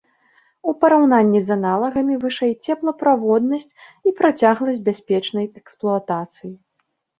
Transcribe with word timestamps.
У 0.69 0.71
параўнанні 0.85 1.41
з 1.49 1.53
аналагамі 1.57 2.15
вышэй 2.23 2.53
цеплаправоднасць 2.65 3.75
і 4.09 4.15
працягласць 4.23 4.83
бяспечнай 4.91 5.45
эксплуатацыі. 5.63 6.55